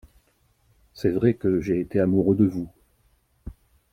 C’est 0.95 1.11
vrai 1.11 1.35
que 1.35 1.61
j’ai 1.61 1.79
été 1.79 1.99
amoureux 1.99 2.35
de 2.35 2.45
vous. 2.45 2.67